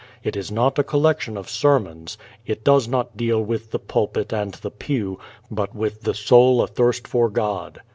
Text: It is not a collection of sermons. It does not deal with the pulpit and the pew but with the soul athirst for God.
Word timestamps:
It 0.23 0.35
is 0.35 0.51
not 0.51 0.79
a 0.79 0.83
collection 0.83 1.37
of 1.37 1.47
sermons. 1.47 2.17
It 2.47 2.63
does 2.63 2.87
not 2.87 3.15
deal 3.17 3.39
with 3.39 3.69
the 3.69 3.77
pulpit 3.77 4.33
and 4.33 4.51
the 4.55 4.71
pew 4.71 5.19
but 5.51 5.75
with 5.75 6.01
the 6.01 6.15
soul 6.15 6.63
athirst 6.63 7.07
for 7.07 7.29
God. 7.29 7.81